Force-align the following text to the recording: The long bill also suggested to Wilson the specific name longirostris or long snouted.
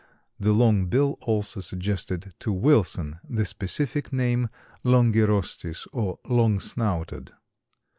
The 0.39 0.51
long 0.51 0.87
bill 0.87 1.19
also 1.27 1.59
suggested 1.59 2.33
to 2.39 2.51
Wilson 2.51 3.19
the 3.23 3.45
specific 3.45 4.11
name 4.11 4.49
longirostris 4.83 5.87
or 5.93 6.17
long 6.27 6.59
snouted. 6.59 7.33